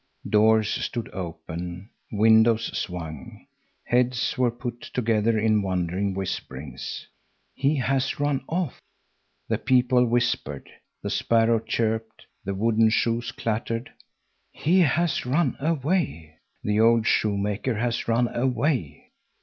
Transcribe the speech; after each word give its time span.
Doors 0.27 0.67
stood 0.83 1.11
open, 1.13 1.91
windows 2.11 2.75
swung. 2.75 3.45
Heads 3.83 4.35
were 4.35 4.49
put 4.49 4.81
together 4.81 5.37
in 5.37 5.61
wondering 5.61 6.15
whisperings. 6.15 7.05
"He 7.53 7.75
has 7.75 8.19
run 8.19 8.43
off." 8.49 8.79
The 9.47 9.59
people 9.59 10.07
whispered, 10.07 10.71
the 11.03 11.11
sparrows 11.11 11.65
chirped, 11.67 12.25
the 12.43 12.55
wooden 12.55 12.89
shoes 12.89 13.31
clattered: 13.31 13.91
"He 14.51 14.79
has 14.79 15.23
run 15.23 15.55
away. 15.59 16.39
The 16.63 16.79
old 16.79 17.05
shoemaker 17.05 17.75
has 17.75 18.07
run 18.07 18.27
away. 18.35 19.11